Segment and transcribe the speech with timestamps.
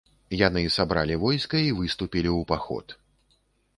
[0.47, 2.85] Яны сабралі войска і выступілі ў паход.